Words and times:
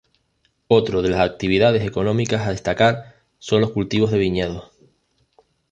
Otro 0.67 1.03
de 1.03 1.09
las 1.09 1.19
actividades 1.19 1.83
económicas 1.85 2.41
a 2.41 2.49
destacar 2.49 3.17
son 3.37 3.61
los 3.61 3.69
cultivos 3.69 4.09
de 4.09 4.17
viñedos. 4.17 4.71